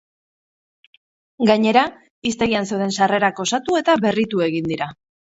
[1.49, 1.83] Gainera,
[2.29, 4.89] hiztegian zeuden sarrerak osatu eta berritu egin dira.